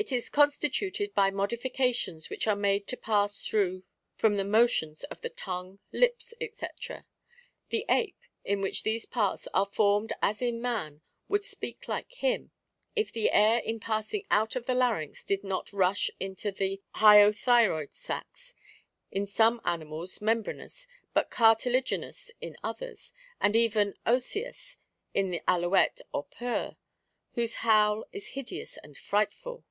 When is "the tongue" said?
5.22-5.80